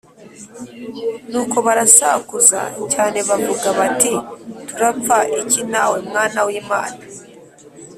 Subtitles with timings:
[1.29, 2.61] Nuko barasakuza
[2.93, 4.13] cyane bavuga bati
[4.67, 7.01] turapfa iki nawe Mwana w Imana